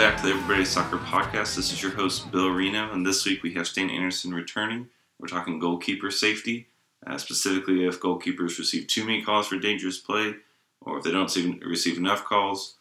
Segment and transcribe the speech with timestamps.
[0.00, 1.56] back to the Everybody Soccer Podcast.
[1.56, 4.88] This is your host, Bill Reno, and this week we have Stan Anderson returning.
[5.18, 6.68] We're talking goalkeeper safety,
[7.06, 10.36] uh, specifically if goalkeepers receive too many calls for dangerous play
[10.80, 11.36] or if they don't
[11.66, 12.76] receive, enough calls.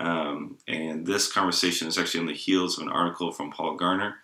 [0.00, 4.14] Um, and this conversation is actually on the heels of an article from Paul Gardner.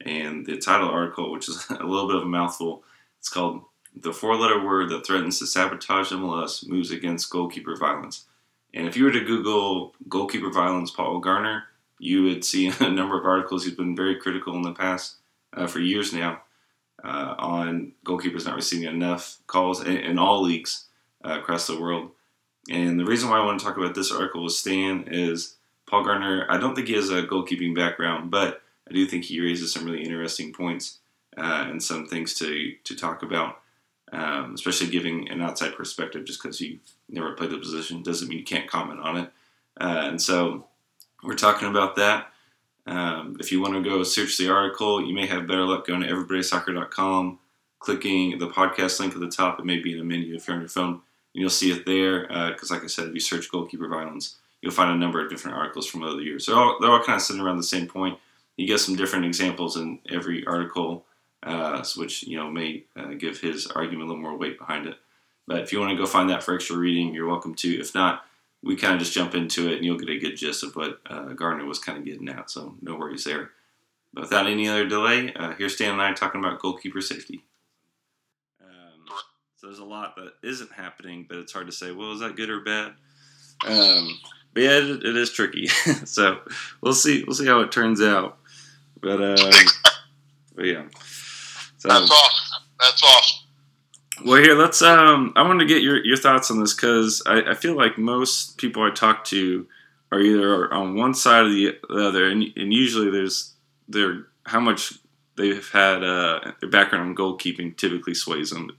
[0.00, 2.84] And the title article, which is a little bit of a mouthful,
[3.18, 3.64] it's called
[3.94, 8.24] The Four Letter Word That Threatens to Sabotage MLS Moves Against Goalkeeper Violence.
[8.72, 11.64] And if you were to Google goalkeeper violence, Paul Gardner,
[11.98, 13.64] you would see a number of articles.
[13.64, 15.16] He's been very critical in the past
[15.52, 16.42] uh, for years now
[17.04, 20.86] uh, on goalkeepers not receiving enough calls in, in all leagues
[21.24, 22.10] uh, across the world.
[22.70, 26.04] And the reason why I want to talk about this article with Stan is Paul
[26.04, 26.46] Gardner.
[26.50, 29.84] I don't think he has a goalkeeping background, but I do think he raises some
[29.84, 30.98] really interesting points
[31.36, 33.60] uh, and some things to to talk about.
[34.10, 36.78] Um, especially giving an outside perspective, just because you
[37.10, 39.30] never played the position doesn't mean you can't comment on it.
[39.78, 40.67] Uh, and so
[41.22, 42.32] we're talking about that.
[42.86, 46.00] Um, if you want to go search the article, you may have better luck going
[46.00, 47.38] to everybodysoccer.com,
[47.80, 49.58] clicking the podcast link at the top.
[49.58, 50.92] It may be in a menu if you're on your phone.
[51.34, 54.36] And you'll see it there because, uh, like I said, if you search goalkeeper violence,
[54.62, 56.46] you'll find a number of different articles from other years.
[56.46, 58.18] They're all, they're all kind of sitting around the same point.
[58.56, 61.04] You get some different examples in every article,
[61.42, 64.96] uh, which you know may uh, give his argument a little more weight behind it.
[65.46, 67.68] But if you want to go find that for extra reading, you're welcome to.
[67.68, 68.24] If not,
[68.68, 71.00] we kind of just jump into it and you'll get a good gist of what
[71.06, 72.50] uh, Gardner was kind of getting at.
[72.50, 73.52] So no worries there.
[74.12, 77.44] But without any other delay, uh, here's Stan and I talking about goalkeeper safety.
[78.62, 79.06] Um,
[79.56, 82.36] so there's a lot that isn't happening, but it's hard to say, well, is that
[82.36, 82.92] good or bad?
[83.66, 84.18] Um,
[84.52, 85.66] but yeah, it, it is tricky.
[86.04, 86.40] so
[86.82, 87.24] we'll see.
[87.26, 88.36] We'll see how it turns out.
[89.00, 89.52] But, uh,
[90.54, 90.84] but yeah.
[91.78, 92.62] So, That's awesome.
[92.78, 93.37] That's awesome.
[94.24, 94.82] Well, here let's.
[94.82, 97.98] Um, I want to get your, your thoughts on this because I, I feel like
[97.98, 99.66] most people I talk to
[100.10, 103.54] are either on one side or the other, and, and usually there's
[103.88, 104.94] their how much
[105.36, 108.70] they've had uh, their background in goalkeeping typically sways them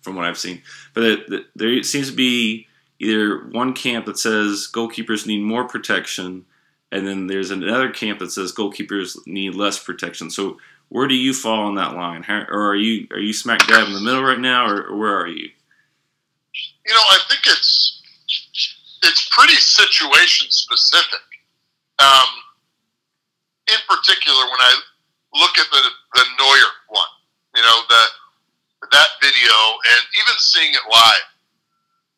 [0.00, 0.62] from what I've seen.
[0.94, 2.66] But there seems to be
[2.98, 6.46] either one camp that says goalkeepers need more protection,
[6.90, 10.30] and then there's another camp that says goalkeepers need less protection.
[10.30, 10.58] So
[10.88, 12.22] where do you fall on that line?
[12.22, 14.96] How, or are you are you smack dab in the middle right now, or, or
[14.96, 15.50] where are you?
[16.86, 18.02] You know, I think it's
[19.02, 21.20] it's pretty situation specific.
[21.98, 22.30] Um,
[23.68, 24.72] in particular, when I
[25.34, 25.82] look at the
[26.14, 27.12] the Neuer one,
[27.56, 28.02] you know the
[28.92, 29.54] that video,
[29.90, 31.26] and even seeing it live.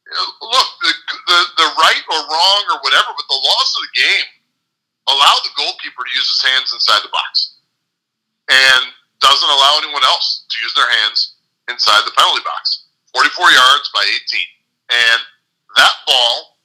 [0.05, 0.93] You know, look, the,
[1.27, 4.28] the the right or wrong or whatever, but the laws of the game
[5.09, 7.58] allow the goalkeeper to use his hands inside the box
[8.48, 8.82] and
[9.20, 11.36] doesn't allow anyone else to use their hands
[11.69, 12.88] inside the penalty box.
[13.12, 14.41] 44 yards by 18.
[14.88, 15.20] And
[15.76, 16.59] that ball,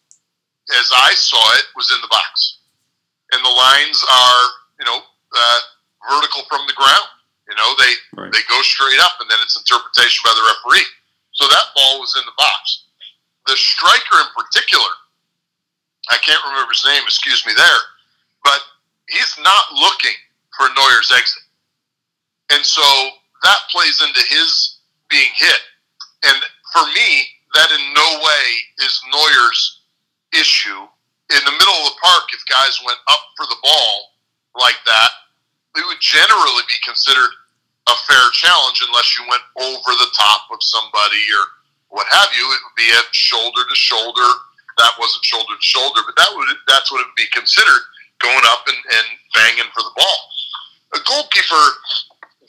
[0.80, 2.60] as I saw it, was in the box.
[3.32, 4.44] And the lines are,
[4.80, 5.60] you know, uh,
[6.10, 7.10] vertical from the ground.
[7.50, 8.32] You know, they right.
[8.32, 10.88] they go straight up, and then it's interpretation by the referee.
[11.36, 12.88] So that ball was in the box.
[13.48, 14.92] The striker in particular,
[16.08, 17.04] I can't remember his name.
[17.04, 17.82] Excuse me, there,
[18.48, 18.64] but
[19.10, 20.16] he's not looking
[20.56, 21.43] for Neuer's exit.
[22.54, 22.86] And so
[23.44, 24.78] that plays into his
[25.10, 25.62] being hit.
[26.26, 26.38] And
[26.72, 28.46] for me, that in no way
[28.86, 29.82] is Neuer's
[30.34, 30.86] issue.
[31.34, 33.94] In the middle of the park, if guys went up for the ball
[34.60, 35.12] like that,
[35.76, 37.34] it would generally be considered
[37.90, 41.44] a fair challenge unless you went over the top of somebody or
[41.90, 42.46] what have you.
[42.54, 44.30] It would be a shoulder to shoulder.
[44.78, 47.82] That wasn't shoulder to shoulder, but that would that's what it would be considered
[48.22, 50.20] going up and, and banging for the ball.
[50.96, 51.66] A goalkeeper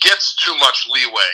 [0.04, 1.32] gets too much leeway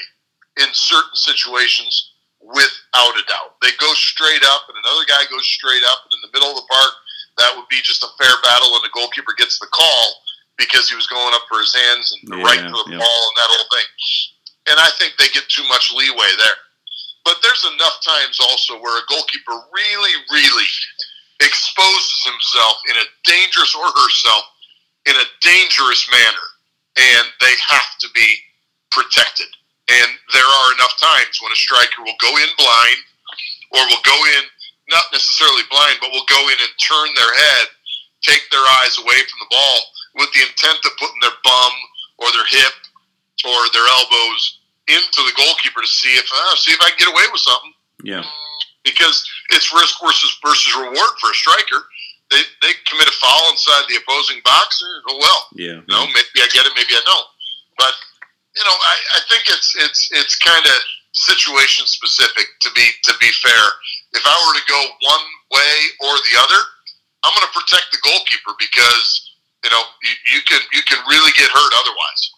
[0.63, 3.61] in certain situations without a doubt.
[3.61, 6.57] They go straight up, and another guy goes straight up, and in the middle of
[6.57, 6.93] the park,
[7.39, 10.07] that would be just a fair battle, and the goalkeeper gets the call
[10.57, 13.01] because he was going up for his hands and yeah, right to the yeah.
[13.01, 13.89] ball and that whole thing.
[14.69, 16.59] And I think they get too much leeway there.
[17.25, 20.71] But there's enough times also where a goalkeeper really, really
[21.41, 24.45] exposes himself in a dangerous or herself
[25.09, 26.47] in a dangerous manner,
[26.97, 28.37] and they have to be
[28.91, 29.49] protected.
[29.91, 33.01] And there are enough times when a striker will go in blind
[33.75, 34.43] or will go in,
[34.91, 37.67] not necessarily blind, but will go in and turn their head,
[38.23, 39.79] take their eyes away from the ball
[40.23, 41.73] with the intent of putting their bum
[42.23, 42.75] or their hip
[43.47, 44.61] or their elbows
[44.91, 47.75] into the goalkeeper to see if uh, see if I can get away with something.
[48.03, 48.25] Yeah.
[48.85, 51.87] Because it's risk versus versus reward for a striker.
[52.31, 54.83] They, they commit a foul inside the opposing box.
[55.09, 55.41] Oh well.
[55.55, 55.83] Yeah.
[55.89, 57.29] no, maybe I get it, maybe I don't.
[57.79, 57.95] But
[58.57, 60.77] you know, I, I think it's it's it's kind of
[61.13, 63.65] situation specific to be to be fair.
[64.13, 66.61] If I were to go one way or the other,
[67.23, 69.31] I'm going to protect the goalkeeper because
[69.65, 72.31] you know, you, you can you can really get hurt otherwise.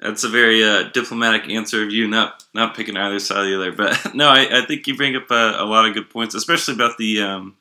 [0.00, 3.56] That's a very uh, diplomatic answer of you not not picking either side of the
[3.56, 3.72] other.
[3.72, 6.74] But no, I, I think you bring up a, a, lot of good points, especially
[6.74, 7.56] about the um,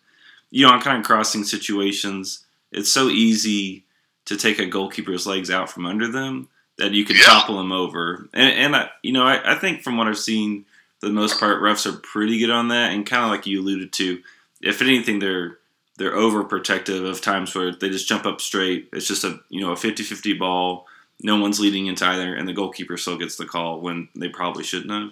[0.51, 2.45] you know on kind of crossing situations.
[2.71, 3.85] It's so easy
[4.25, 7.23] to take a goalkeeper's legs out from under them that you can yeah.
[7.23, 8.27] topple them over.
[8.33, 10.65] And, and I, you know, I, I think from what I've seen,
[10.99, 12.91] for the most part, refs are pretty good on that.
[12.91, 14.21] And kind of like you alluded to,
[14.61, 15.57] if anything, they're
[15.97, 18.89] they're overprotective of times where they just jump up straight.
[18.93, 20.87] It's just a you know a 50-50 ball.
[21.21, 24.63] No one's leading into either, and the goalkeeper still gets the call when they probably
[24.63, 25.11] shouldn't have.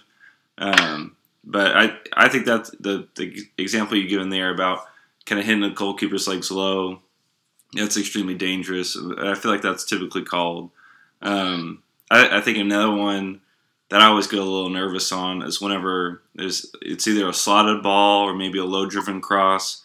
[0.58, 4.86] Um, but I I think that the the example you given there about
[5.26, 7.02] kind of hitting the goalkeeper's legs low,
[7.74, 8.98] that's extremely dangerous.
[9.20, 10.72] I feel like that's typically called.
[11.22, 13.42] Um, I, I think another one
[13.90, 17.84] that I always get a little nervous on is whenever there's it's either a slotted
[17.84, 19.84] ball or maybe a low driven cross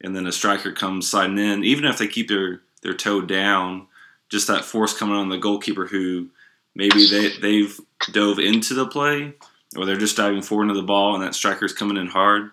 [0.00, 3.86] and then a striker comes sliding in, even if they keep their, their toe down,
[4.28, 6.28] just that force coming on the goalkeeper who
[6.74, 7.80] maybe they, they've
[8.12, 9.32] dove into the play
[9.76, 12.50] or they're just diving forward into the ball and that striker's coming in hard.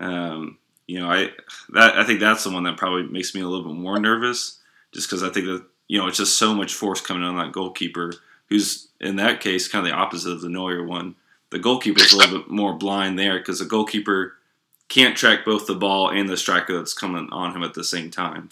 [0.00, 1.30] Um, you know, I
[1.74, 4.58] that I think that's the one that probably makes me a little bit more nervous,
[4.92, 7.52] just because I think that you know it's just so much force coming on that
[7.52, 8.12] goalkeeper,
[8.48, 11.16] who's in that case kind of the opposite of the Neuer one.
[11.50, 14.34] The goalkeeper is a little bit more blind there because the goalkeeper
[14.88, 18.10] can't track both the ball and the striker that's coming on him at the same
[18.10, 18.50] time.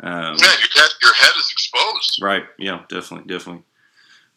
[0.00, 2.22] Um, yeah, your head, your head is exposed.
[2.22, 2.44] Right.
[2.58, 2.82] Yeah.
[2.88, 3.32] Definitely.
[3.32, 3.62] Definitely.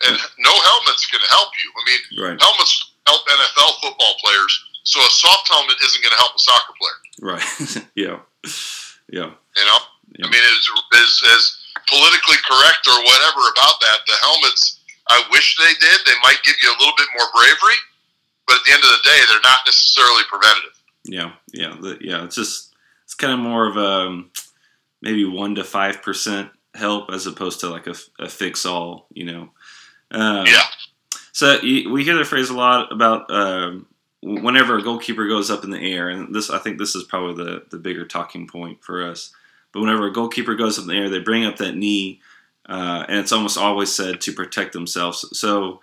[0.07, 1.72] And no helmet's can help you.
[1.75, 2.42] I mean, right.
[2.42, 6.74] helmets help NFL football players, so a soft helmet isn't going to help a soccer
[6.80, 7.34] player.
[7.34, 7.88] Right.
[7.95, 8.19] yeah.
[9.12, 9.31] Yeah.
[9.57, 9.78] You know.
[10.18, 10.25] Yeah.
[10.25, 11.58] I mean, as, as as
[11.89, 14.80] politically correct or whatever about that, the helmets.
[15.09, 16.06] I wish they did.
[16.06, 17.80] They might give you a little bit more bravery,
[18.47, 20.75] but at the end of the day, they're not necessarily preventative.
[21.06, 22.24] Yeah, yeah, the, yeah.
[22.25, 22.75] It's just
[23.06, 24.24] it's kind of more of a
[25.01, 29.07] maybe one to five percent help as opposed to like a, a fix all.
[29.12, 29.50] You know.
[30.12, 30.63] Um, yeah.
[31.31, 33.88] So we hear the phrase a lot about um,
[34.21, 37.44] whenever a goalkeeper goes up in the air, and this I think this is probably
[37.44, 39.33] the the bigger talking point for us.
[39.71, 42.21] But whenever a goalkeeper goes up in the air, they bring up that knee,
[42.68, 45.25] uh, and it's almost always said to protect themselves.
[45.38, 45.81] So,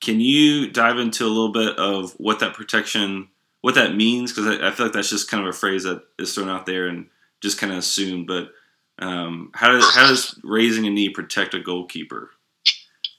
[0.00, 3.28] can you dive into a little bit of what that protection
[3.60, 6.02] what that means because I, I, feel like that's just kind of a phrase that
[6.18, 7.06] is thrown out there and
[7.42, 8.26] just kind of assumed.
[8.26, 8.50] But
[8.98, 12.30] um, how does how does raising a knee protect a goalkeeper?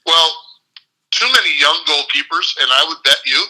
[0.06, 0.30] Well,
[1.10, 3.44] too many young goalkeepers, and I would bet you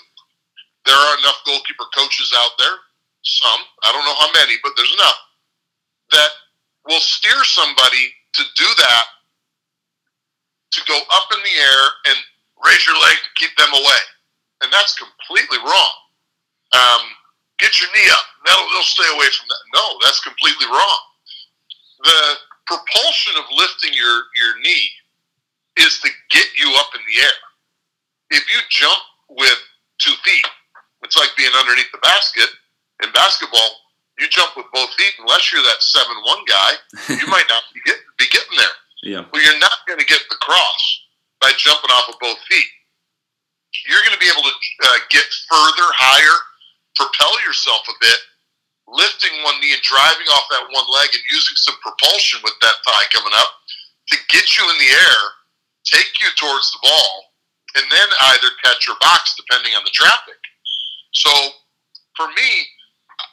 [0.87, 2.77] there are enough goalkeeper coaches out there.
[3.23, 5.17] Some I don't know how many, but there's enough
[6.13, 6.29] that
[6.91, 9.07] will steer somebody to do that
[10.75, 12.19] to go up in the air and
[12.67, 14.03] raise your leg to keep them away,
[14.63, 15.95] and that's completely wrong
[16.73, 17.03] um,
[17.59, 18.27] get your knee up.
[18.47, 19.63] They'll, they'll stay away from that.
[19.75, 21.01] No, that's completely wrong.
[22.03, 22.21] The
[22.67, 24.91] propulsion of lifting your, your knee
[25.79, 27.39] is to get you up in the air.
[28.31, 29.59] If you jump with
[29.99, 30.47] two feet,
[31.03, 32.49] it's like being underneath the basket.
[33.03, 33.81] In basketball,
[34.21, 36.71] you jump with both feet, unless you're that 7 1 guy,
[37.17, 38.77] you might not be, get, be getting there.
[39.03, 39.25] Yeah.
[39.33, 40.83] Well, you're not going to get the cross
[41.41, 42.71] by jumping off of both feet.
[43.89, 46.37] You're going to be able to uh, get further, higher,
[47.01, 48.21] propel yourself a bit,
[48.85, 52.77] lifting one knee and driving off that one leg and using some propulsion with that
[52.85, 53.51] thigh coming up
[54.13, 55.21] to get you in the air,
[55.89, 57.13] take you towards the ball,
[57.79, 60.37] and then either catch or box depending on the traffic.
[61.15, 61.31] So
[62.19, 62.69] for me,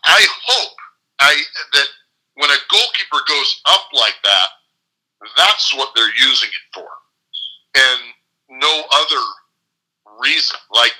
[0.05, 0.75] I hope
[1.19, 1.35] I
[1.73, 1.87] that
[2.35, 4.47] when a goalkeeper goes up like that,
[5.35, 6.87] that's what they're using it for.
[7.75, 9.23] And no other
[10.21, 10.57] reason.
[10.73, 10.93] Like,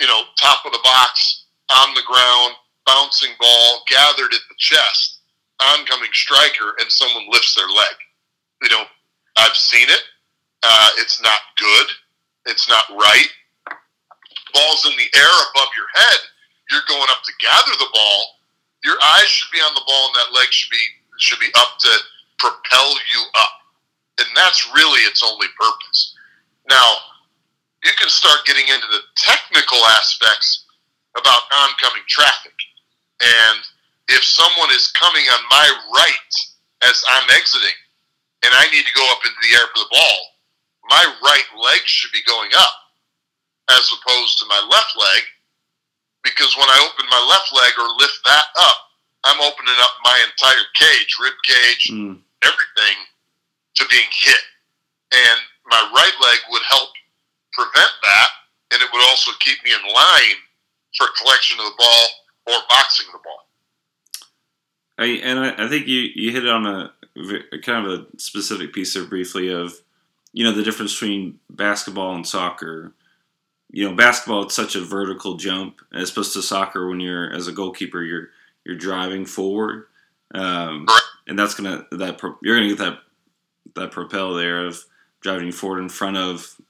[0.00, 2.54] you know, top of the box, on the ground,
[2.86, 5.20] bouncing ball, gathered at the chest,
[5.60, 7.96] oncoming striker, and someone lifts their leg.
[8.62, 8.84] You know,
[9.38, 10.02] I've seen it.
[10.62, 11.86] Uh, it's not good.
[12.46, 13.28] It's not right.
[14.52, 16.18] Ball's in the air above your head.
[16.90, 18.20] Going up to gather the ball.
[18.82, 20.82] Your eyes should be on the ball, and that leg should be
[21.22, 21.92] should be up to
[22.42, 23.54] propel you up.
[24.18, 26.16] And that's really its only purpose.
[26.68, 27.14] Now,
[27.84, 30.66] you can start getting into the technical aspects
[31.14, 32.56] about oncoming traffic.
[33.20, 33.60] And
[34.08, 36.32] if someone is coming on my right
[36.88, 37.76] as I'm exiting
[38.42, 40.18] and I need to go up into the air for the ball,
[40.88, 42.74] my right leg should be going up
[43.70, 45.22] as opposed to my left leg
[46.22, 48.78] because when I open my left leg or lift that up,
[49.24, 52.18] I'm opening up my entire cage, rib cage, mm.
[52.42, 52.96] everything
[53.76, 54.42] to being hit.
[55.12, 56.90] And my right leg would help
[57.52, 58.28] prevent that,
[58.72, 60.40] and it would also keep me in line
[60.96, 62.06] for collection of the ball
[62.46, 63.46] or boxing the ball.
[64.98, 66.92] I, and I, I think you, you hit on a
[67.62, 69.74] kind of a specific piece there briefly of
[70.32, 72.92] you know the difference between basketball and soccer.
[73.72, 77.46] You know, basketball it's such a vertical jump as opposed to soccer when you're as
[77.46, 78.28] a goalkeeper you're
[78.64, 79.86] you're driving forward,
[80.34, 80.86] um,
[81.26, 82.98] and that's gonna that you're gonna get that
[83.74, 84.84] that propel there of
[85.20, 86.60] driving forward in front of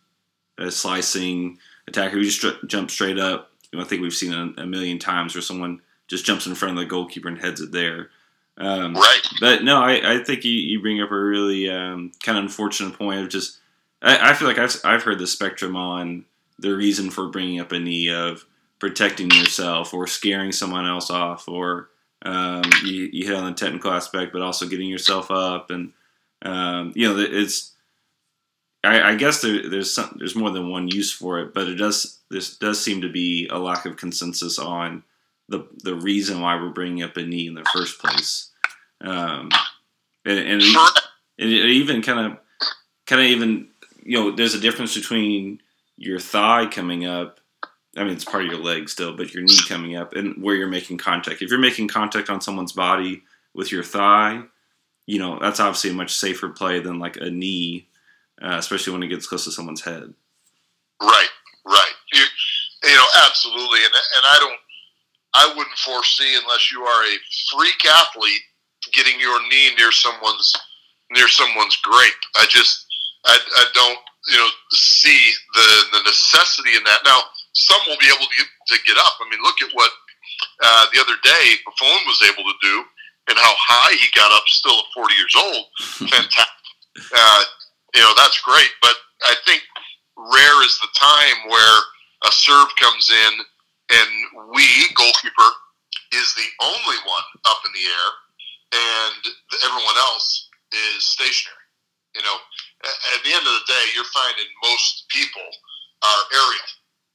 [0.58, 3.50] a slicing attacker who just jump straight up.
[3.72, 6.54] You know, I think we've seen a, a, million times where someone just jumps in
[6.54, 8.10] front of the goalkeeper and heads it there.
[8.58, 9.20] Um, right.
[9.40, 12.98] But no, I, I think you, you bring up a really um, kind of unfortunate
[12.98, 13.58] point of just.
[14.02, 16.24] I, I feel like I've I've heard the spectrum on
[16.60, 18.44] the reason for bringing up a knee of
[18.78, 21.90] protecting yourself or scaring someone else off or
[22.22, 25.92] um, you, you hit on the technical aspect, but also getting yourself up and
[26.42, 27.74] um, you know it's
[28.82, 31.74] I, I guess there, there's some, there's more than one use for it, but it
[31.74, 35.02] does this does seem to be a lack of consensus on
[35.48, 38.50] the the reason why we're bringing up a knee in the first place,
[39.02, 39.50] um,
[40.24, 40.62] and, and
[41.36, 42.38] it, even kind of
[43.06, 43.68] kind of even
[44.02, 45.60] you know there's a difference between
[46.00, 47.38] your thigh coming up.
[47.96, 50.56] I mean, it's part of your leg still, but your knee coming up and where
[50.56, 51.42] you're making contact.
[51.42, 53.22] If you're making contact on someone's body
[53.54, 54.42] with your thigh,
[55.06, 57.86] you know that's obviously a much safer play than like a knee
[58.40, 60.12] uh, especially when it gets close to someone's head.
[61.00, 61.28] Right,
[61.66, 61.92] right.
[62.12, 62.24] You,
[62.84, 63.84] you know, absolutely.
[63.84, 64.58] And and I don't,
[65.34, 67.16] I wouldn't foresee unless you are a
[67.52, 68.40] freak athlete
[68.92, 70.52] getting your knee near someone's
[71.10, 72.12] near someone's grape.
[72.36, 72.86] I just,
[73.26, 73.98] I, I don't,
[74.28, 77.00] you know, see the the necessity in that.
[77.04, 77.20] Now,
[77.52, 79.14] some will be able to get, to get up.
[79.20, 79.90] I mean, look at what
[80.62, 82.84] uh, the other day Buffon was able to do,
[83.28, 85.64] and how high he got up, still at 40 years old.
[86.10, 86.66] Fantastic.
[86.98, 87.42] Uh,
[87.94, 88.70] you know that's great.
[88.82, 89.62] But I think
[90.16, 91.78] rare is the time where
[92.28, 93.32] a serve comes in
[93.90, 94.10] and
[94.54, 95.50] we goalkeeper
[96.12, 98.08] is the only one up in the air,
[98.74, 99.22] and
[99.64, 101.66] everyone else is stationary.
[102.14, 102.36] You know,
[102.84, 105.48] at the end of the day, you're finding most people
[106.00, 106.70] are aerial,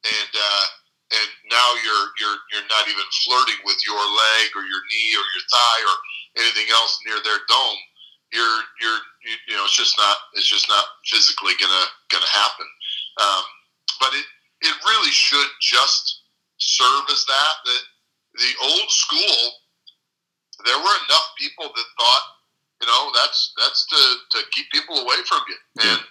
[0.05, 0.65] and uh,
[1.17, 5.25] and now you're you're you're not even flirting with your leg or your knee or
[5.25, 5.95] your thigh or
[6.45, 7.81] anything else near their dome
[8.35, 9.01] you're you're
[9.47, 12.67] you know it's just not it's just not physically gonna gonna happen.
[13.21, 13.43] Um,
[13.99, 14.25] but it
[14.61, 16.21] it really should just
[16.57, 17.53] serve as that.
[17.65, 17.83] That
[18.35, 19.39] the old school,
[20.65, 22.25] there were enough people that thought,
[22.85, 24.01] you know, that's that's to,
[24.37, 26.01] to keep people away from you, and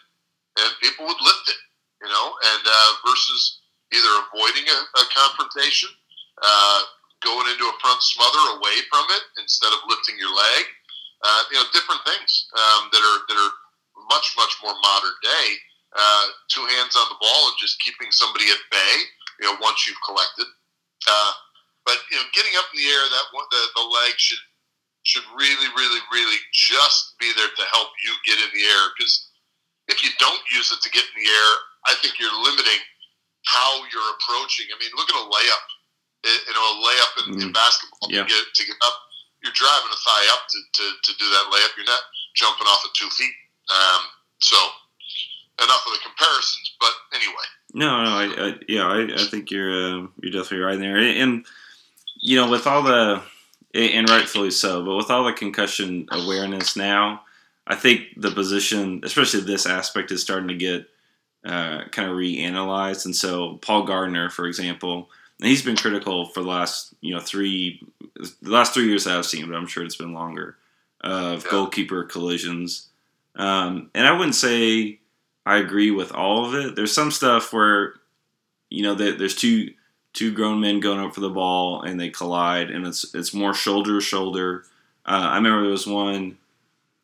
[0.59, 1.61] and people would lift it,
[2.03, 3.63] you know, and uh, versus
[3.95, 5.91] either avoiding a, a confrontation,
[6.43, 6.81] uh,
[7.23, 10.67] going into a front smother away from it instead of lifting your leg
[11.25, 13.53] uh, you know, different things um, that are that are
[14.13, 15.49] much much more modern day.
[15.95, 18.95] Uh, two hands on the ball and just keeping somebody at bay.
[19.41, 20.47] You know, once you've collected.
[21.09, 21.33] Uh,
[21.89, 24.43] but you know, getting up in the air, that the the leg should
[25.05, 28.85] should really, really, really just be there to help you get in the air.
[28.97, 29.29] Because
[29.89, 31.51] if you don't use it to get in the air,
[31.87, 32.81] I think you're limiting
[33.45, 34.67] how you're approaching.
[34.73, 35.67] I mean, look at a layup.
[36.25, 37.43] You know, a layup in, mm.
[37.45, 38.25] in basketball yeah.
[38.25, 38.97] to get to get up
[39.45, 41.77] you're driving a thigh up to, to, to do that layup.
[41.77, 42.01] You're not
[42.35, 43.35] jumping off of two feet.
[43.69, 44.01] Um,
[44.41, 44.57] so
[45.63, 46.75] enough of the comparisons.
[46.81, 47.47] But anyway.
[47.75, 51.45] No, no, I, I yeah, I, I think you're uh, you're definitely right there, and
[52.21, 53.21] you know, with all the
[53.75, 57.23] and rightfully so, but with all the concussion awareness now,
[57.67, 60.89] I think the position, especially this aspect, is starting to get
[61.45, 63.05] uh, kind of reanalyzed.
[63.05, 67.21] And so, Paul Gardner, for example, and he's been critical for the last you know
[67.21, 67.83] three
[68.17, 70.57] the last three years I've seen, but I'm sure it's been longer
[71.01, 71.51] of yeah.
[71.51, 72.89] goalkeeper collisions.
[73.37, 75.01] Um, and I wouldn't say
[75.45, 76.77] I agree with all of it.
[76.77, 77.95] There's some stuff where
[78.71, 79.73] you know there's two
[80.15, 83.53] two grown men going up for the ball and they collide, and it's it's more
[83.53, 84.65] shoulder to shoulder.
[85.05, 86.39] Uh, I remember there was one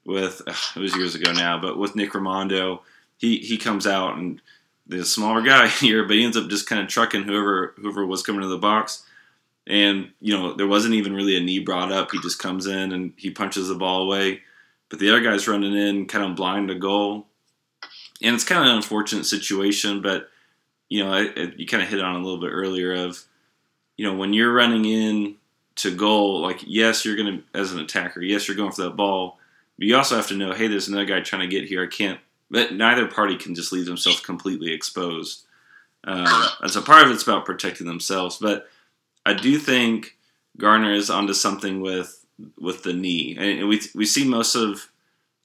[0.06, 0.40] with
[0.76, 2.80] it was years ago now, but with Nick Rimando,
[3.18, 4.40] he he comes out and
[4.86, 8.22] the smaller guy here, but he ends up just kind of trucking whoever whoever was
[8.22, 9.04] coming to the box.
[9.66, 12.12] And you know there wasn't even really a knee brought up.
[12.12, 14.40] He just comes in and he punches the ball away.
[14.88, 17.26] But the other guy's running in, kind of blind to goal.
[18.22, 20.28] And it's kind of an unfortunate situation, but
[20.90, 23.24] you know it, it, you kind of hit on a little bit earlier of
[23.96, 25.36] you know when you're running in
[25.76, 29.38] to goal, like yes you're gonna as an attacker, yes you're going for that ball,
[29.78, 31.82] but you also have to know hey there's another guy trying to get here.
[31.82, 32.20] I can't
[32.50, 35.46] but neither party can just leave themselves completely exposed.
[36.04, 38.38] Um, and so part of it's about protecting themselves.
[38.38, 38.68] But
[39.24, 40.16] I do think
[40.56, 42.16] Gardner is onto something with
[42.58, 44.90] with the knee, and we we see most of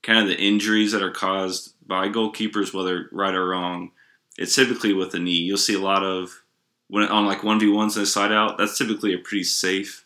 [0.01, 3.91] kind of the injuries that are caused by goalkeepers, whether right or wrong.
[4.37, 5.39] It's typically with the knee.
[5.39, 6.43] You'll see a lot of
[6.87, 8.57] when on like one v ones and a slide out.
[8.57, 10.03] That's typically a pretty safe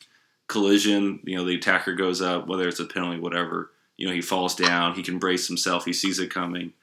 [0.47, 1.19] collision.
[1.23, 3.71] You know, the attacker goes up, whether it's a penalty, whatever.
[3.97, 6.73] you know he falls down, he can brace himself, he sees it coming.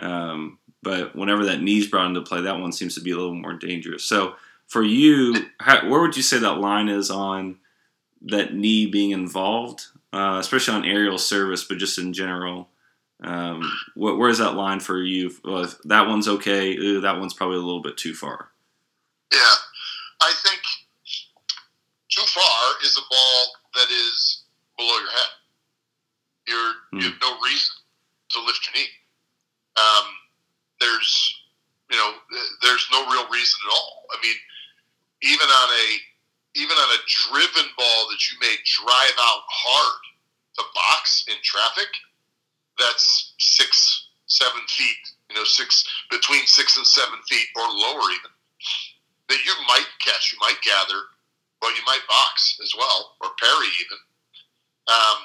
[0.00, 3.34] Um, but whenever that knee's brought into play, that one seems to be a little
[3.34, 4.04] more dangerous.
[4.04, 4.34] So
[4.66, 7.58] for you, how, where would you say that line is on
[8.22, 12.68] that knee being involved, uh, especially on aerial service, but just in general?
[13.22, 13.62] Um,
[13.94, 15.32] what, where's that line for you?
[15.44, 16.76] Well, that one's okay.
[17.00, 18.50] That one's probably a little bit too far.
[19.32, 19.54] Yeah,
[20.20, 20.60] I think
[22.10, 24.42] too far is a ball that is
[24.76, 25.30] below your head.
[26.48, 26.98] You're, hmm.
[26.98, 27.74] You have no reason
[28.30, 28.90] to lift your knee.
[29.76, 30.06] Um,
[30.80, 31.40] there's,
[31.90, 32.12] you know,
[32.62, 34.04] there's no real reason at all.
[34.12, 34.36] I mean,
[35.22, 35.86] even on a
[36.56, 40.00] even on a driven ball that you may drive out hard
[40.56, 41.88] to box in traffic,
[42.78, 48.32] that's six, seven feet, you know, six between six and seven feet or lower even.
[49.28, 51.02] That you might catch, you might gather,
[51.60, 53.98] but you might box as well, or parry even.
[54.86, 55.18] Um,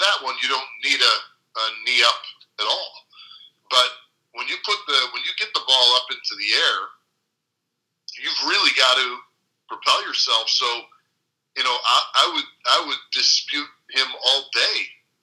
[0.00, 1.14] that one you don't need a,
[1.60, 2.22] a knee up
[2.60, 2.92] at all.
[3.70, 3.88] But
[4.34, 6.78] when you put the when you get the ball up into the air,
[8.20, 9.08] you've really got to
[9.68, 10.48] propel yourself.
[10.48, 10.66] So,
[11.56, 14.78] you know, I, I would I would dispute him all day,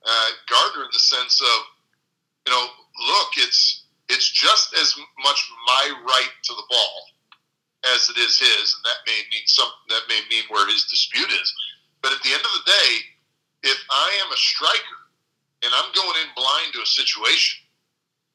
[0.05, 1.59] uh, Gardner, in the sense of,
[2.47, 2.65] you know,
[3.07, 7.05] look, it's it's just as much my right to the ball
[7.95, 11.31] as it is his, and that may mean some that may mean where his dispute
[11.31, 11.53] is.
[12.01, 12.91] But at the end of the day,
[13.63, 15.01] if I am a striker
[15.63, 17.61] and I'm going in blind to a situation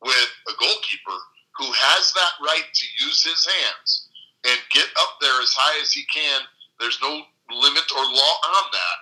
[0.03, 1.19] with a goalkeeper
[1.59, 4.09] who has that right to use his hands
[4.47, 6.41] and get up there as high as he can.
[6.79, 8.99] There's no limit or law on that.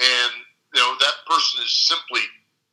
[0.00, 0.32] And,
[0.76, 2.20] you know, that person is simply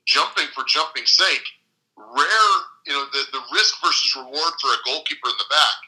[0.03, 1.47] jumping for jumping's sake.
[1.95, 5.79] Rare, you know, the, the risk versus reward for a goalkeeper in the back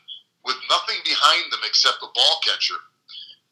[0.47, 2.79] with nothing behind them except a ball catcher.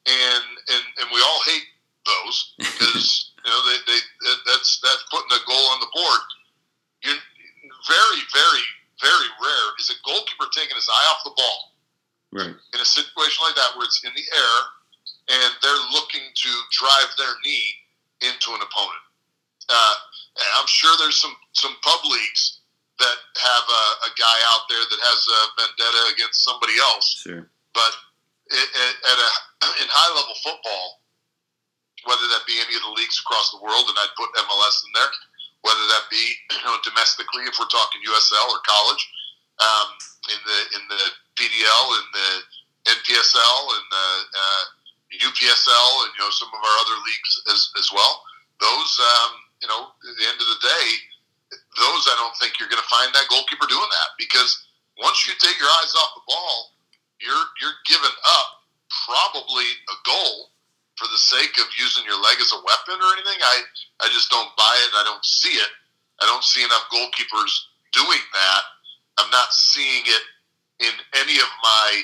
[0.08, 1.67] And, and, and we all hate
[2.08, 3.99] those because, you know, they, they,
[4.47, 6.23] that's, that's putting a goal on the board.
[7.04, 7.23] You're
[7.84, 8.65] very, very,
[9.04, 11.73] very rare is a goalkeeper taking his eye off the ball
[12.34, 12.49] Right.
[12.73, 14.58] In a situation like that where it's in the air
[15.38, 17.83] and they're looking to drive their knee
[18.24, 19.04] into an opponent.
[19.70, 19.96] Uh,
[20.60, 22.64] I'm sure there's some, some pub leagues
[23.00, 27.26] that have a, a, guy out there that has a vendetta against somebody else.
[27.26, 27.50] Sure.
[27.74, 27.94] But
[28.54, 29.30] it, it, at a,
[29.82, 31.04] in high level football,
[32.06, 34.92] whether that be any of the leagues across the world, and I'd put MLS in
[34.94, 35.12] there,
[35.64, 36.22] whether that be
[36.54, 39.04] you know, domestically, if we're talking USL or college,
[39.64, 39.90] um,
[40.32, 41.04] in the in the
[41.40, 42.30] PDL and the
[42.94, 44.64] NPSL and the uh,
[45.21, 48.23] UPSL and you know some of our other leagues as, as well.
[48.62, 50.88] Those um, you know at the end of the day,
[51.78, 54.65] those I don't think you're going to find that goalkeeper doing that because
[54.97, 56.73] once you take your eyes off the ball,
[57.21, 58.63] you're you're giving up
[59.06, 60.54] probably a goal
[60.97, 63.39] for the sake of using your leg as a weapon or anything.
[63.41, 63.58] I
[64.02, 64.91] I just don't buy it.
[64.97, 65.71] I don't see it.
[66.21, 67.54] I don't see enough goalkeepers
[67.93, 68.63] doing that.
[69.17, 70.23] I'm not seeing it
[70.80, 72.02] in any of my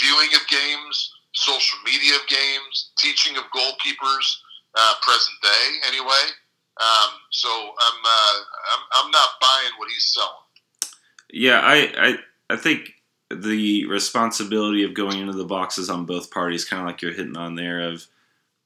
[0.00, 4.26] viewing of games, social media of games, teaching of goalkeepers,
[4.74, 6.32] uh, present day anyway.
[6.78, 8.38] Um, so I'm, uh,
[8.72, 10.92] I'm I'm not buying what he's selling.
[11.32, 12.90] Yeah, I, I I think
[13.30, 17.36] the responsibility of going into the boxes on both parties, kind of like you're hitting
[17.36, 18.06] on there, of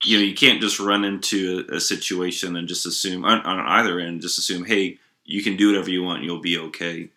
[0.05, 3.61] you know you can't just run into a, a situation and just assume on, on,
[3.61, 7.11] either end, just assume, hey, you can do whatever you want, and you'll be okay.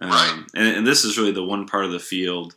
[0.00, 0.44] Um, right.
[0.54, 2.54] and, and this is really the one part of the field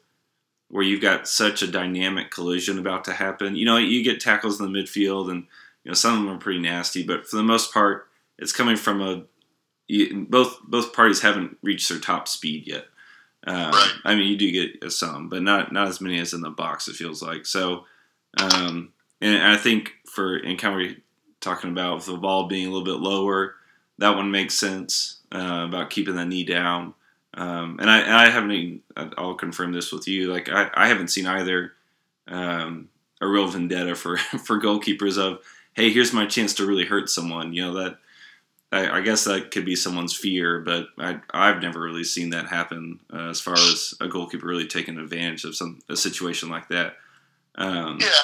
[0.69, 3.55] where you've got such a dynamic collision about to happen.
[3.55, 5.45] You know, you get tackles in the midfield, and
[5.83, 8.75] you know some of them are pretty nasty, but for the most part, it's coming
[8.75, 9.23] from a
[9.87, 12.85] you, both both parties haven't reached their top speed yet.
[13.45, 13.93] Um, right.
[14.03, 16.87] I mean, you do get some, but not not as many as in the box.
[16.87, 17.85] It feels like so.
[18.39, 20.97] Um, and I think for and kind of
[21.39, 23.55] talking about the ball being a little bit lower,
[23.97, 26.93] that one makes sense uh, about keeping the knee down.
[27.37, 28.81] Um, and I, and I haven't even,
[29.15, 30.31] I'll confirm this with you.
[30.33, 31.73] Like I, I haven't seen either
[32.27, 32.89] um,
[33.21, 35.39] a real vendetta for for goalkeepers of
[35.73, 37.53] hey, here's my chance to really hurt someone.
[37.53, 37.99] You know that
[38.71, 42.47] I, I guess that could be someone's fear, but I I've never really seen that
[42.47, 46.67] happen uh, as far as a goalkeeper really taking advantage of some a situation like
[46.69, 46.95] that.
[47.55, 48.23] Um, yeah,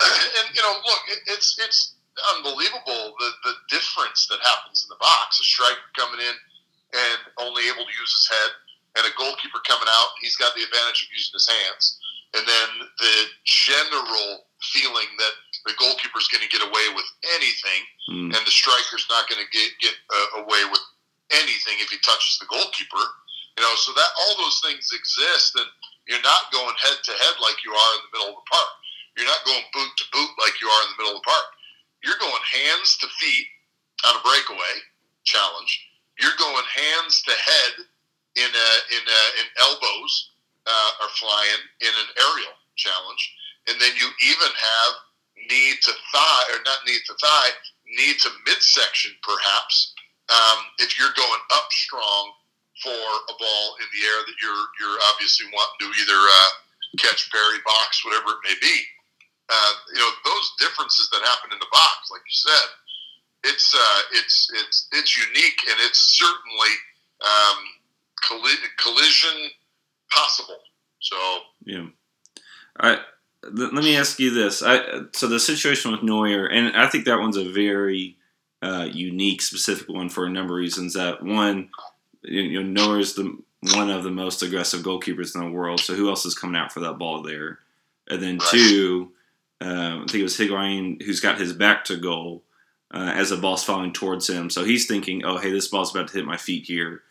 [0.00, 1.94] and you know, look, it, it's it's
[2.36, 5.40] unbelievable the the difference that happens in the box.
[5.40, 6.34] A striker coming in
[6.92, 8.50] and only able to use his head,
[8.98, 11.98] and a goalkeeper coming out, he's got the advantage of using his hands.
[12.34, 15.34] And then the general feeling that
[15.66, 18.30] the goalkeeper's going to get away with anything, mm.
[18.30, 20.82] and the striker's not going to get get uh, away with
[21.34, 23.02] anything if he touches the goalkeeper.
[23.58, 25.66] You know, so that all those things exist, and
[26.06, 28.72] you're not going head to head like you are in the middle of the park.
[29.18, 31.46] You're not going boot to boot like you are in the middle of the park.
[32.06, 33.46] You're going hands to feet
[34.06, 34.74] on a breakaway
[35.26, 35.89] challenge.
[36.20, 37.74] You're going hands to head
[38.36, 40.12] in a, in a, in elbows
[40.66, 43.22] uh, are flying in an aerial challenge,
[43.68, 44.92] and then you even have
[45.48, 47.50] knee to thigh or not knee to thigh,
[47.96, 49.94] knee to midsection perhaps.
[50.30, 52.32] Um, if you're going up strong
[52.82, 56.50] for a ball in the air that you're you're obviously wanting to either uh,
[56.98, 58.76] catch, parry, box, whatever it may be.
[59.50, 62.68] Uh, you know those differences that happen in the box, like you said,
[63.44, 66.74] it's uh, it's it's it's unique and it's certainly
[67.22, 67.58] um,
[68.22, 69.50] colli- collision
[70.10, 70.58] possible.
[71.00, 71.16] So
[71.64, 71.86] yeah,
[72.78, 72.98] I
[73.52, 74.62] let me ask you this.
[74.62, 78.16] I so the situation with Neuer, and I think that one's a very
[78.62, 80.94] uh, unique, specific one for a number of reasons.
[80.94, 81.70] That one,
[82.22, 83.38] you know, Neuer's the
[83.74, 85.80] one of the most aggressive goalkeepers in the world.
[85.80, 87.58] So who else is coming out for that ball there?
[88.08, 89.12] And then two,
[89.60, 92.42] uh, I think it was Higuain who's got his back to goal
[92.92, 94.50] uh, as the ball's falling towards him.
[94.50, 97.02] So he's thinking, oh, hey, this ball's about to hit my feet here,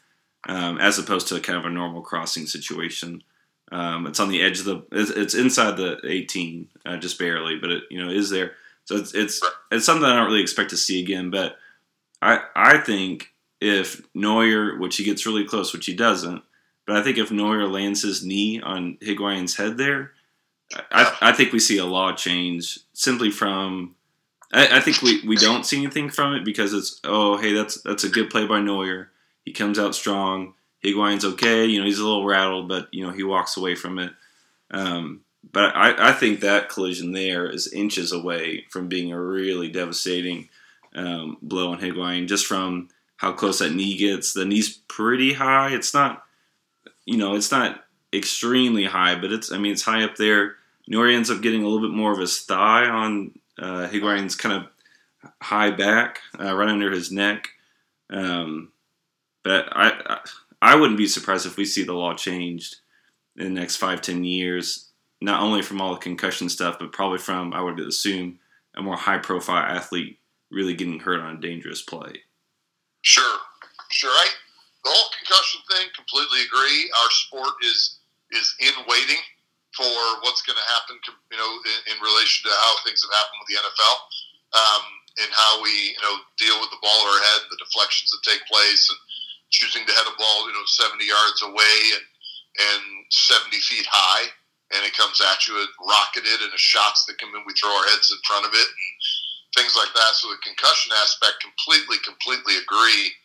[0.47, 3.23] um, as opposed to kind of a normal crossing situation.
[3.71, 4.85] Um, it's on the edge of the.
[4.91, 8.53] It's, it's inside the 18, uh, just barely, but it you know is there.
[8.85, 11.29] So it's it's it's something I don't really expect to see again.
[11.29, 11.57] But
[12.21, 16.41] I I think if Neuer, which he gets really close, which he doesn't,
[16.87, 20.13] but I think if Neuer lands his knee on Higuain's head there,
[20.91, 23.95] I, I think we see a law change simply from.
[24.51, 27.81] I, I think we, we don't see anything from it because it's oh hey that's
[27.81, 29.09] that's a good play by Neuer.
[29.43, 30.53] He comes out strong.
[30.83, 31.65] Higuain's okay.
[31.65, 34.13] You know, he's a little rattled, but you know he walks away from it.
[34.71, 39.69] Um, but I, I think that collision there is inches away from being a really
[39.69, 40.49] devastating
[40.95, 44.33] um, blow on Higuain, just from how close that knee gets.
[44.33, 45.73] The knee's pretty high.
[45.73, 46.23] It's not,
[47.05, 47.83] you know, it's not
[48.13, 49.51] extremely high, but it's.
[49.51, 50.55] I mean, it's high up there.
[50.87, 54.55] Neuer ends up getting a little bit more of his thigh on uh, Higuain's kind
[54.63, 57.49] of high back, uh, right under his neck.
[58.09, 58.71] Um,
[59.43, 60.19] but I,
[60.61, 62.77] I wouldn't be surprised if we see the law changed
[63.37, 64.89] in the next five, ten years,
[65.21, 68.39] not only from all the concussion stuff, but probably from, I would assume,
[68.75, 70.19] a more high profile athlete
[70.51, 72.23] really getting hurt on a dangerous play.
[73.01, 73.37] Sure,
[73.89, 74.09] sure.
[74.09, 74.27] I,
[74.83, 76.91] the whole concussion thing, completely agree.
[77.03, 77.99] Our sport is
[78.31, 79.17] is in waiting
[79.79, 80.99] for what's going to happen,
[81.31, 83.95] you know, in, in, relation to how things have happened with the NFL,
[84.59, 84.83] um,
[85.23, 88.91] and how we, you know, deal with the ball overhead, the deflections that take place,
[88.91, 88.99] and
[89.55, 92.05] choosing to head a ball, you know, 70 yards away and,
[92.75, 94.27] and 70 feet high,
[94.75, 97.71] and it comes at you, it rocketed, and the shots that come in, we throw
[97.71, 98.91] our heads in front of it, and
[99.55, 100.11] things like that.
[100.19, 103.15] So the concussion aspect, completely, completely agree.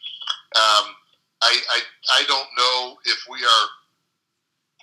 [0.54, 0.94] Um,
[1.42, 1.78] I, I,
[2.14, 3.66] I don't know if we are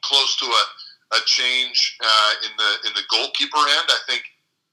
[0.04, 0.64] close to a,
[1.12, 3.88] a change uh, in the in the goalkeeper end.
[3.90, 4.24] I think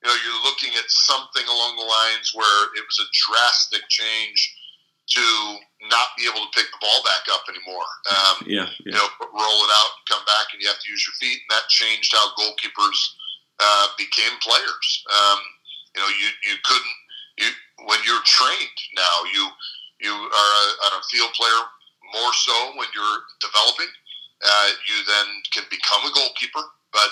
[0.02, 4.38] you know you're looking at something along the lines where it was a drastic change
[5.08, 5.24] to
[5.88, 7.88] not be able to pick the ball back up anymore.
[8.12, 10.90] Um, yeah, yeah, You know, roll it out and come back, and you have to
[10.90, 13.00] use your feet, and that changed how goalkeepers
[13.58, 14.86] uh, became players.
[15.08, 15.40] Um,
[15.96, 16.96] you know, you you couldn't
[17.40, 17.48] you
[17.88, 19.16] when you're trained now.
[19.32, 19.42] You
[20.00, 21.62] you are a, a field player
[22.14, 23.90] more so when you're developing.
[24.44, 27.10] Uh, you then can become a goalkeeper, but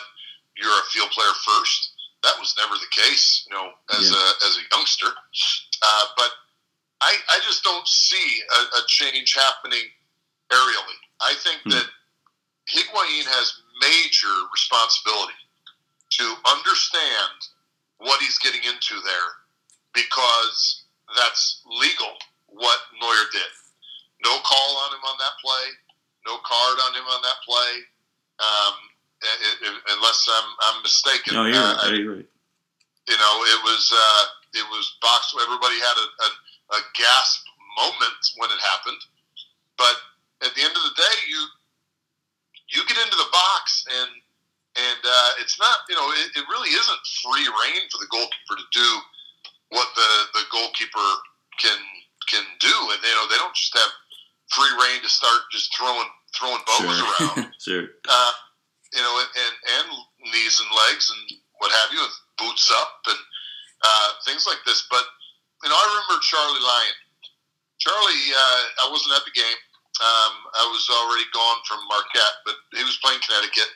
[0.57, 1.93] you're a field player first.
[2.23, 4.17] That was never the case, you know, as yeah.
[4.17, 5.07] a as a youngster.
[5.07, 6.31] Uh, but
[7.01, 9.85] I, I just don't see a, a change happening
[10.51, 10.99] aerially.
[11.21, 11.71] I think hmm.
[11.71, 11.87] that
[12.69, 15.39] Higuain has major responsibility
[16.19, 17.39] to understand
[17.99, 19.31] what he's getting into there
[19.93, 20.85] because
[21.17, 23.53] that's legal what Neuer did.
[24.25, 25.65] No call on him on that play,
[26.27, 27.73] no card on him on that play,
[28.43, 28.75] um,
[29.23, 31.35] it, it, unless I'm, I'm mistaken.
[31.35, 31.95] No, you're uh, right.
[31.95, 32.31] You're right.
[33.07, 34.25] You know, it was uh,
[34.59, 35.33] it was box.
[35.39, 36.29] Everybody had a, a
[36.75, 37.47] a gasp
[37.79, 38.99] moment when it happened.
[39.79, 39.97] But
[40.43, 41.41] at the end of the day, you
[42.75, 44.11] you get into the box and
[44.77, 48.57] and uh, it's not you know it, it, really isn't free rein for the goalkeeper
[48.59, 48.91] to do
[49.71, 51.09] what the the goalkeeper
[51.59, 51.79] can
[52.29, 53.93] can do, and you know they don't just have
[54.79, 57.09] rein to start just throwing throwing bows sure.
[57.09, 57.53] around.
[57.59, 57.87] sure.
[58.09, 58.33] Uh,
[58.95, 59.87] you know, and and
[60.33, 63.21] knees and legs and what have you, and boots up and
[63.83, 64.87] uh, things like this.
[64.91, 65.05] But
[65.65, 66.99] you know, I remember Charlie Lyon.
[67.79, 69.61] Charlie, uh, I wasn't at the game.
[69.97, 73.69] Um, I was already gone from Marquette, but he was playing Connecticut.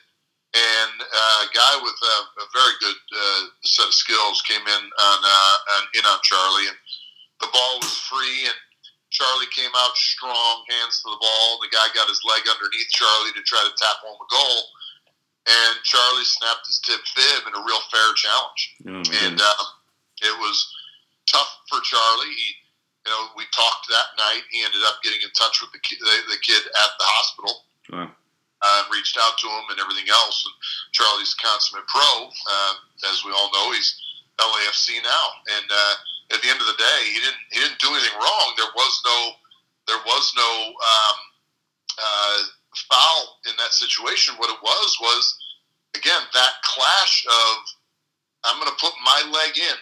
[0.52, 4.82] And uh, a guy with a, a very good uh, set of skills came in
[4.82, 6.76] on, uh, on in on Charlie, and
[7.40, 8.58] the ball was free, and
[9.11, 11.59] Charlie came out strong, hands to the ball.
[11.61, 14.61] The guy got his leg underneath Charlie to try to tap home a goal,
[15.51, 18.62] and Charlie snapped his tib fib in a real fair challenge.
[18.87, 19.66] Oh, and um,
[20.23, 20.57] it was
[21.27, 22.35] tough for Charlie.
[22.35, 22.61] He
[23.07, 24.44] you know, we talked that night.
[24.53, 27.64] He ended up getting in touch with the kid, the, the kid at the hospital.
[27.88, 28.12] Wow.
[28.61, 30.44] Uh, reached out to him and everything else.
[30.44, 30.55] And
[30.92, 32.29] Charlie's a consummate pro.
[32.29, 32.75] Uh,
[33.09, 33.96] as we all know, he's
[34.37, 35.27] LAFC now.
[35.57, 35.94] And uh,
[36.33, 38.47] at the end of the day, he didn't he didn't do anything wrong.
[38.57, 39.19] There was no
[39.88, 41.19] there was no um,
[41.99, 42.38] uh,
[42.90, 44.35] foul in that situation.
[44.37, 45.38] What it was was
[45.95, 47.55] again that clash of
[48.45, 49.77] I'm going to put my leg in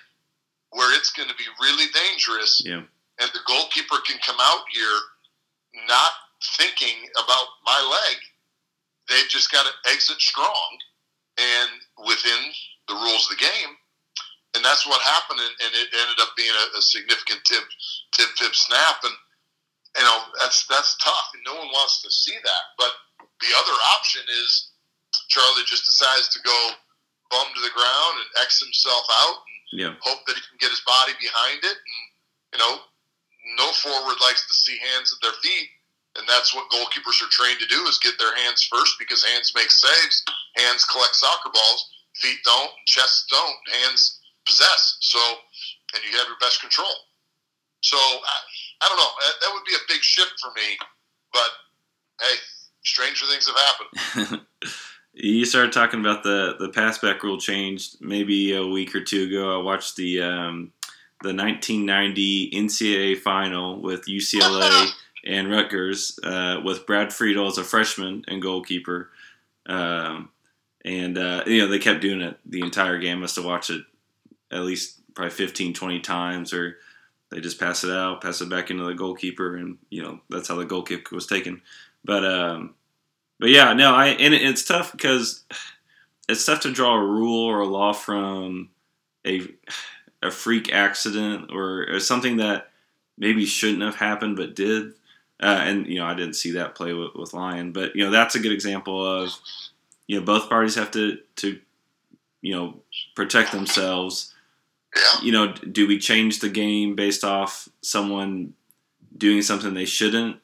[0.71, 2.63] where it's going to be really dangerous.
[2.65, 2.83] Yeah
[3.19, 4.99] and the goalkeeper can come out here
[5.87, 6.13] not
[6.57, 8.17] thinking about my leg.
[9.09, 10.79] They've just got to exit strong
[11.39, 11.71] and
[12.07, 12.53] within
[12.87, 13.75] the rules of the game.
[14.59, 17.63] And that's what happened, and, and it ended up being a, a, significant tip,
[18.11, 19.15] tip, tip, snap, and
[19.95, 22.65] you know that's that's tough, and no one wants to see that.
[22.75, 22.91] But
[23.23, 24.75] the other option is
[25.31, 26.59] Charlie just decides to go
[27.31, 29.95] bum to the ground and X himself out, and yeah.
[30.03, 32.03] hope that he can get his body behind it, and
[32.51, 32.83] you know
[33.63, 35.71] no forward likes to see hands at their feet,
[36.19, 39.55] and that's what goalkeepers are trained to do is get their hands first because hands
[39.55, 40.27] make saves,
[40.59, 44.18] hands collect soccer balls, feet don't, chests don't, hands
[44.49, 44.97] possess.
[45.01, 45.19] So,
[45.95, 46.91] and you have your best control.
[47.83, 48.37] So I,
[48.83, 49.11] I don't know.
[49.43, 50.77] That would be a big shift for me,
[51.33, 51.51] but
[52.21, 52.37] hey,
[52.83, 54.41] stranger things have happened.
[55.13, 59.25] you started talking about the the pass back rule changed maybe a week or two
[59.25, 59.59] ago.
[59.59, 60.73] I watched the um,
[61.23, 64.91] the 1990 NCAA final with UCLA
[65.25, 69.11] and Rutgers uh, with Brad Friedel as a freshman and goalkeeper.
[69.67, 70.31] Um,
[70.85, 73.19] and, uh, you know, they kept doing it the entire game.
[73.19, 73.83] I must have watched it
[74.51, 76.77] at least probably 15, 20 times, or
[77.31, 80.49] they just pass it out, pass it back into the goalkeeper, and, you know, that's
[80.49, 81.61] how the goal kick was taken.
[82.05, 82.75] But, um,
[83.39, 85.45] but yeah, no, I, and it's tough because
[86.29, 88.71] it's tough to draw a rule or a law from
[89.27, 89.49] a
[90.23, 92.71] a freak accident or, or something that
[93.17, 94.93] maybe shouldn't have happened but did.
[95.41, 98.11] Uh, and you know, I didn't see that play with, with Lyon, but you know,
[98.11, 99.33] that's a good example of
[100.07, 101.61] you know both parties have to to
[102.43, 102.81] you know
[103.15, 104.35] protect themselves.
[104.99, 105.23] Yeah.
[105.23, 108.55] You know, do we change the game based off someone
[109.17, 110.39] doing something they shouldn't?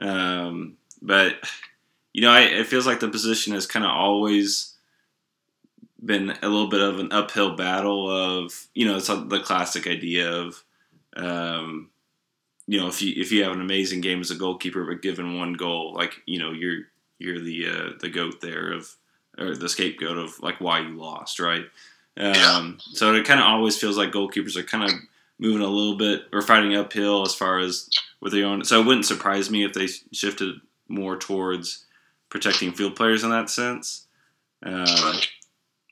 [0.00, 1.36] Um, but
[2.12, 4.74] you know, I, it feels like the position has kind of always
[6.04, 10.30] been a little bit of an uphill battle of you know it's the classic idea
[10.30, 10.62] of
[11.16, 11.90] um,
[12.66, 15.38] you know if you if you have an amazing game as a goalkeeper but given
[15.38, 16.82] one goal like you know you're
[17.18, 18.94] you're the uh, the goat there of
[19.38, 21.64] or the scapegoat of like why you lost right
[22.18, 24.90] um, so it kind of always feels like goalkeepers are kind of
[25.38, 27.88] moving a little bit or fighting uphill as far as
[28.20, 30.56] with their own so it wouldn't surprise me if they shifted
[30.88, 31.84] more towards
[32.28, 34.06] protecting field players in that sense
[34.64, 35.14] um,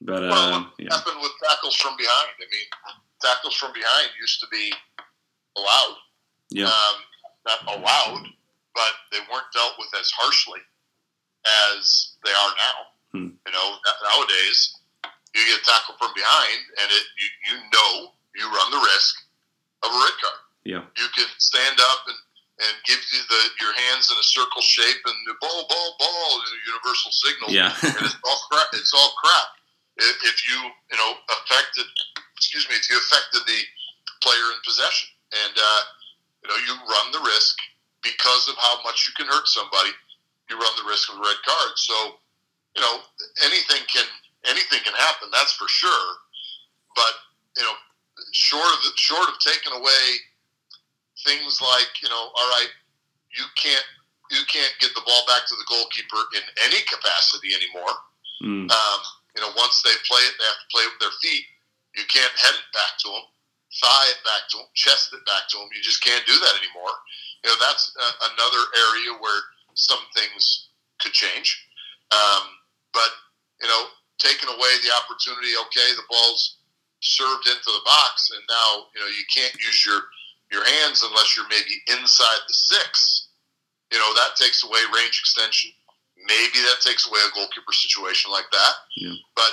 [0.01, 0.95] but uh, well, yeah.
[0.95, 2.29] happened with tackles from behind?
[2.37, 4.73] I mean, tackles from behind used to be
[5.57, 5.97] allowed.
[6.51, 6.67] Yeah.
[6.67, 6.97] Um,
[7.47, 8.27] not allowed,
[8.75, 10.61] but they weren't dealt with as harshly
[11.71, 12.79] as they are now.
[13.12, 13.29] Hmm.
[13.47, 14.76] You know, nowadays
[15.37, 17.92] you get a tackle from behind, and it you, you know
[18.35, 19.14] you run the risk
[19.85, 20.40] of a red card.
[20.64, 20.83] Yeah.
[20.96, 22.18] You can stand up and
[22.57, 26.29] and give you the your hands in a circle shape and the ball, ball, ball,
[26.40, 27.49] is a universal signal.
[27.53, 27.70] Yeah.
[28.01, 28.68] and it's all crap.
[28.72, 29.57] It's all crap
[29.99, 30.59] if you
[30.92, 31.87] you know affected
[32.37, 33.61] excuse me if you affected the
[34.20, 35.09] player in possession
[35.44, 35.83] and uh,
[36.44, 37.57] you know you run the risk
[38.03, 39.90] because of how much you can hurt somebody
[40.51, 42.20] you run the risk of a red card so
[42.77, 43.01] you know
[43.44, 44.05] anything can
[44.48, 46.09] anything can happen that's for sure
[46.94, 47.12] but
[47.56, 47.76] you know
[48.32, 50.04] short of short of taking away
[51.24, 52.72] things like you know all right
[53.37, 53.85] you can't
[54.30, 57.94] you can't get the ball back to the goalkeeper in any capacity anymore
[58.42, 58.70] mm.
[58.70, 59.00] um,
[59.37, 61.44] you know, once they play it, they have to play it with their feet.
[61.92, 63.24] You can't head it back to them,
[63.85, 65.68] thigh it back to them, chest it back to them.
[65.76, 66.96] You just can't do that anymore.
[67.44, 69.40] You know, that's uh, another area where
[69.76, 70.72] some things
[71.04, 71.52] could change.
[72.16, 72.48] Um,
[72.96, 73.12] but,
[73.61, 76.59] you know, taking away the opportunity, okay, the ball's
[77.00, 80.00] served into the box, and now, you know, you can't use your,
[80.50, 83.29] your hands unless you're maybe inside the six.
[83.92, 85.70] You know, that takes away range extension
[86.26, 88.74] Maybe that takes away a goalkeeper situation like that.
[88.96, 89.14] Yeah.
[89.37, 89.52] But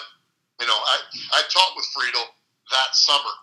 [0.62, 0.97] you know, I
[1.36, 2.23] I taught with Friedel
[2.71, 3.36] that summer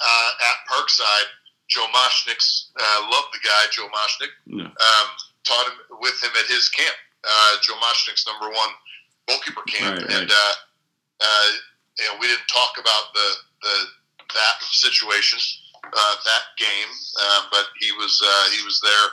[0.00, 1.30] uh, at Parkside.
[1.68, 4.32] Joe Machnik's uh, loved the guy, Joe Machnik.
[4.46, 4.72] Yeah.
[4.72, 5.08] Um,
[5.44, 6.96] taught him with him at his camp.
[7.22, 8.72] Uh, Joe Machnik's number one
[9.28, 10.32] goalkeeper camp, right, and right.
[10.32, 10.54] Uh,
[11.20, 11.48] uh,
[11.98, 13.28] you know, we didn't talk about the
[13.62, 13.74] the
[14.34, 15.38] that situation,
[15.84, 19.06] uh, that game, uh, but he was uh, he was there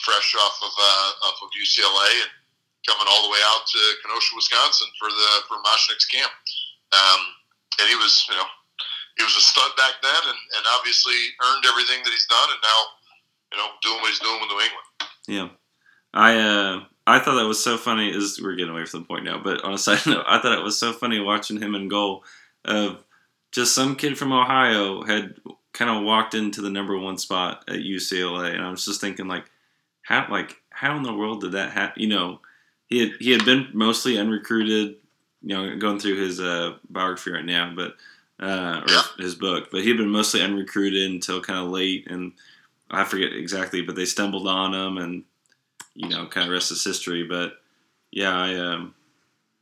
[0.00, 2.32] fresh off of uh, off of UCLA and
[2.86, 6.32] coming all the way out to Kenosha, Wisconsin for the for Machnik's camp.
[6.92, 7.20] Um,
[7.80, 8.48] and he was, you know,
[9.16, 12.60] he was a stud back then, and, and obviously earned everything that he's done, and
[12.62, 12.80] now
[13.52, 14.88] you know doing what he's doing with New England.
[15.28, 15.48] Yeah,
[16.12, 18.10] I uh, I thought that was so funny.
[18.10, 20.58] Is we're getting away from the point now, but on a side note, I thought
[20.58, 22.24] it was so funny watching him in goal.
[22.64, 23.04] Of
[23.50, 25.34] just some kid from Ohio had
[25.72, 29.26] kind of walked into the number one spot at UCLA, and I was just thinking
[29.26, 29.50] like,
[30.02, 32.02] how like how in the world did that happen?
[32.02, 32.40] You know,
[32.86, 34.96] he had he had been mostly unrecruited.
[35.44, 37.96] You know, going through his uh, biography right now, but
[38.38, 42.32] uh, or his book, but he'd been mostly unrecruited until kind of late, and
[42.88, 45.24] I forget exactly, but they stumbled on him, and
[45.94, 47.24] you know, kind of rest is history.
[47.24, 47.54] But
[48.10, 48.94] yeah, I um.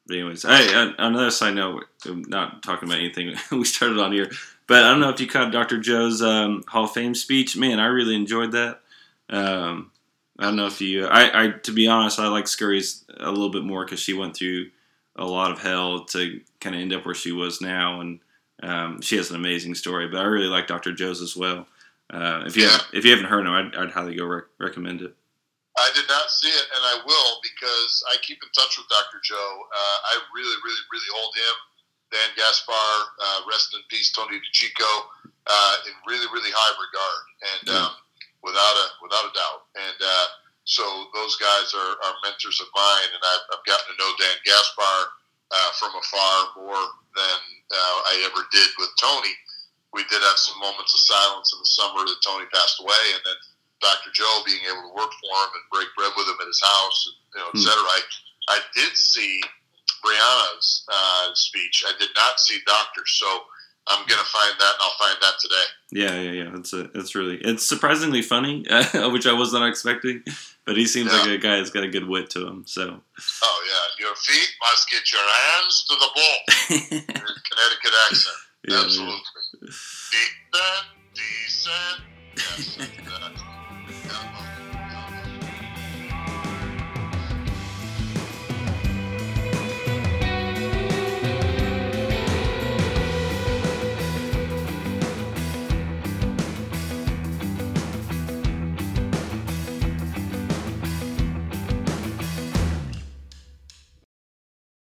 [0.06, 1.84] But anyways, uh, another side note.
[2.04, 4.30] I'm not talking about anything we started on here,
[4.66, 5.78] but I don't know if you caught Dr.
[5.78, 7.56] Joe's um, Hall of Fame speech.
[7.56, 8.80] Man, I really enjoyed that.
[9.28, 9.92] Um,
[10.38, 11.06] I don't know if you.
[11.06, 14.34] I, I to be honest, I like Scurry's a little bit more because she went
[14.34, 14.70] through
[15.16, 18.20] a lot of hell to kind of end up where she was now, and
[18.62, 20.08] um, she has an amazing story.
[20.08, 20.92] But I really like Dr.
[20.92, 21.66] Joe's as well.
[22.08, 25.02] Uh, if you have, if you haven't heard him, I'd, I'd highly go rec- recommend
[25.02, 25.14] it.
[25.80, 29.16] I did not see it, and I will because I keep in touch with Dr.
[29.24, 29.50] Joe.
[29.72, 31.56] Uh, I really, really, really hold him,
[32.12, 34.92] Dan Gaspar, uh, rest in peace, Tony DiCicco,
[35.48, 37.22] uh, in really, really high regard,
[37.56, 37.92] and um,
[38.44, 39.60] without a without a doubt.
[39.80, 40.26] And uh,
[40.68, 40.84] so
[41.16, 44.96] those guys are, are mentors of mine, and I've, I've gotten to know Dan Gaspar
[45.50, 46.84] uh, from afar more
[47.16, 47.38] than
[47.72, 49.32] uh, I ever did with Tony.
[49.96, 53.22] We did have some moments of silence in the summer that Tony passed away, and
[53.26, 53.38] then
[53.80, 54.10] Dr.
[54.14, 56.98] Joe being able to work for him and break bread with him at his house,
[57.34, 57.64] you know, et Hmm.
[57.64, 57.82] cetera.
[57.84, 58.00] I,
[58.48, 59.40] I did see
[60.04, 61.84] Briana's uh, speech.
[61.86, 63.02] I did not see Doctor.
[63.06, 63.26] so
[63.88, 65.64] I'm going to find that, and I'll find that today.
[65.92, 66.56] Yeah, yeah, yeah.
[66.58, 68.64] It's a, it's really, it's surprisingly funny,
[68.94, 70.22] which I was not expecting.
[70.66, 72.64] But he seems like a guy that's got a good wit to him.
[72.66, 73.00] So,
[73.42, 74.04] Oh, yeah.
[74.06, 76.38] Your feet must get your hands to the ball.
[77.48, 78.36] Connecticut accent.
[78.68, 78.82] yeah, yeah.
[78.84, 79.20] Absolutely.
[80.12, 82.00] Decent, decent.
[82.36, 82.78] Yes.
[83.90, 84.59] Yeah.